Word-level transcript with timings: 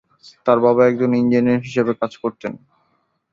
তাঁর 0.45 0.59
বাবা 0.65 0.81
একজন 0.85 1.11
ইঞ্জিনিয়ার 1.15 1.65
হিসাবে 1.67 1.91
কাজ 2.01 2.11
করতেন। 2.23 2.53